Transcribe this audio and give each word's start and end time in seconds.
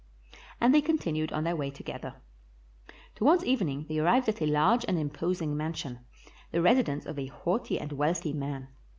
And 0.59 0.73
they 0.73 0.81
continued 0.81 1.31
on 1.31 1.43
their 1.43 1.55
way 1.55 1.69
together. 1.69 2.15
Towards 3.13 3.45
evening 3.45 3.85
they 3.87 3.99
arrived 3.99 4.27
at 4.29 4.41
a 4.41 4.47
large 4.47 4.83
and 4.87 4.97
imposing 4.97 5.55
mansion, 5.55 5.99
the 6.51 6.59
residence 6.59 7.05
of 7.05 7.19
a 7.19 7.27
haughty 7.27 7.79
and 7.79 7.91
wealthy 7.91 8.33
man. 8.33 8.69